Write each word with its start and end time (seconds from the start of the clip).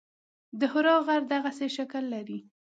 د 0.59 0.61
حرا 0.71 0.95
غر 1.05 1.21
دغسې 1.33 1.67
شکل 1.77 2.03
لري. 2.13 2.39